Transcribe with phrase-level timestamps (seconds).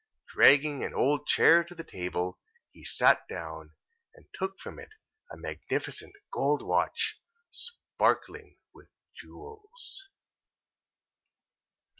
[0.33, 2.39] Dragging an old chair to the table,
[2.71, 3.75] he sat down;
[4.15, 4.89] and took from it
[5.31, 10.09] a magnificent gold watch, sparkling with jewels.